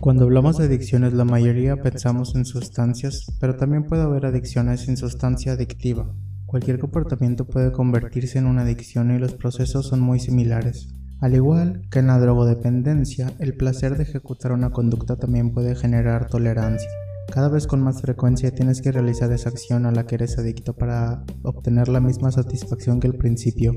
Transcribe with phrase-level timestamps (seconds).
[0.00, 4.96] Cuando hablamos de adicciones, la mayoría pensamos en sustancias, pero también puede haber adicciones sin
[4.96, 6.14] sustancia adictiva.
[6.46, 10.94] Cualquier comportamiento puede convertirse en una adicción y los procesos son muy similares.
[11.20, 16.28] Al igual que en la drogodependencia, el placer de ejecutar una conducta también puede generar
[16.28, 16.88] tolerancia.
[17.32, 20.74] Cada vez con más frecuencia tienes que realizar esa acción a la que eres adicto
[20.74, 23.72] para obtener la misma satisfacción que al principio.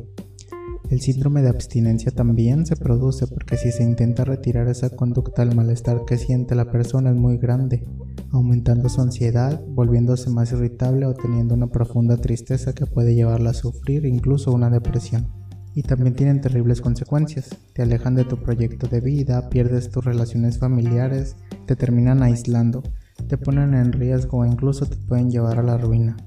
[0.91, 5.55] El síndrome de abstinencia también se produce porque si se intenta retirar esa conducta el
[5.55, 7.87] malestar que siente la persona es muy grande,
[8.29, 13.53] aumentando su ansiedad, volviéndose más irritable o teniendo una profunda tristeza que puede llevarla a
[13.53, 15.29] sufrir incluso una depresión.
[15.73, 20.59] Y también tienen terribles consecuencias, te alejan de tu proyecto de vida, pierdes tus relaciones
[20.59, 22.83] familiares, te terminan aislando,
[23.29, 26.17] te ponen en riesgo o incluso te pueden llevar a la ruina.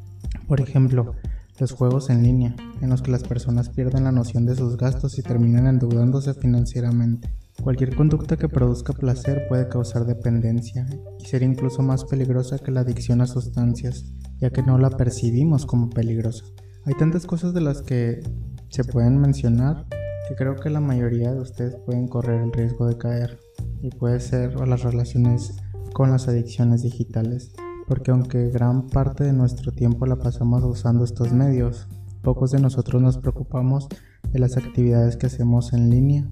[0.49, 1.13] Por ejemplo,
[1.59, 5.19] los juegos en línea, en los que las personas pierden la noción de sus gastos
[5.19, 7.31] y terminan endeudándose financieramente.
[7.63, 10.87] Cualquier conducta que produzca placer puede causar dependencia
[11.21, 14.05] y ser incluso más peligrosa que la adicción a sustancias,
[14.41, 16.45] ya que no la percibimos como peligrosa.
[16.85, 18.21] Hay tantas cosas de las que
[18.69, 19.87] se pueden mencionar
[20.29, 23.39] que creo que la mayoría de ustedes pueden correr el riesgo de caer
[23.81, 25.55] y puede ser las relaciones
[25.93, 27.53] con las adicciones digitales
[27.87, 31.89] porque aunque gran parte de nuestro tiempo la pasamos usando estos medios,
[32.23, 33.89] pocos de nosotros nos preocupamos
[34.33, 36.25] de las actividades que hacemos en línea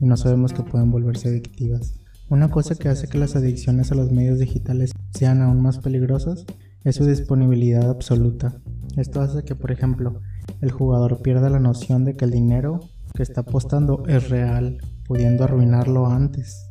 [0.00, 1.94] y no sabemos que pueden volverse adictivas.
[2.28, 6.44] Una cosa que hace que las adicciones a los medios digitales sean aún más peligrosas
[6.84, 8.60] es su disponibilidad absoluta.
[8.96, 10.20] Esto hace que, por ejemplo,
[10.60, 12.80] el jugador pierda la noción de que el dinero
[13.14, 16.70] que está apostando es real, pudiendo arruinarlo antes.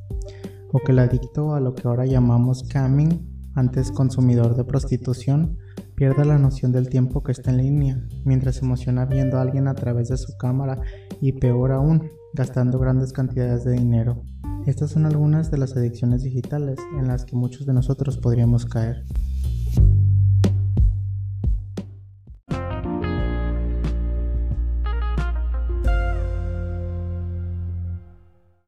[0.71, 5.57] O que el adicto a lo que ahora llamamos camming antes consumidor de prostitución,
[5.95, 9.67] pierde la noción del tiempo que está en línea, mientras se emociona viendo a alguien
[9.67, 10.79] a través de su cámara
[11.21, 14.21] y peor aún, gastando grandes cantidades de dinero.
[14.67, 19.03] Estas son algunas de las adicciones digitales en las que muchos de nosotros podríamos caer.